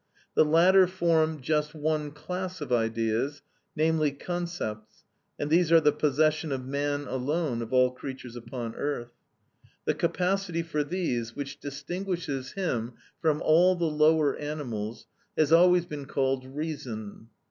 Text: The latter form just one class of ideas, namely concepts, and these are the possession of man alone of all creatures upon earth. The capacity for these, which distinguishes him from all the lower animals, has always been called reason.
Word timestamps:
The 0.33 0.43
latter 0.43 0.87
form 0.87 1.41
just 1.41 1.75
one 1.75 2.09
class 2.09 2.59
of 2.59 2.71
ideas, 2.71 3.43
namely 3.75 4.09
concepts, 4.09 5.03
and 5.37 5.51
these 5.51 5.71
are 5.71 5.79
the 5.79 5.91
possession 5.91 6.51
of 6.51 6.65
man 6.65 7.05
alone 7.05 7.61
of 7.61 7.71
all 7.71 7.91
creatures 7.91 8.35
upon 8.35 8.73
earth. 8.73 9.11
The 9.85 9.93
capacity 9.93 10.63
for 10.63 10.83
these, 10.83 11.35
which 11.35 11.59
distinguishes 11.59 12.53
him 12.53 12.93
from 13.21 13.43
all 13.43 13.75
the 13.75 13.85
lower 13.85 14.35
animals, 14.35 15.05
has 15.37 15.51
always 15.53 15.85
been 15.85 16.07
called 16.07 16.47
reason. 16.47 17.29